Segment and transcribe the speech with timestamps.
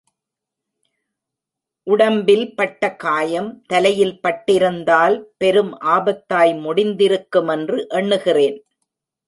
[1.87, 8.57] உடம்பில் பட்ட காயம் தலையில் பட்டிருந்தால் பெரும் ஆபத்தாய் முடிந்திருக்குமென்று எண்ணுகிறேன்.